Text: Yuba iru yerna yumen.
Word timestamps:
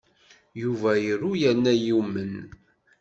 Yuba 0.61 0.91
iru 1.11 1.31
yerna 1.41 1.73
yumen. 1.87 2.31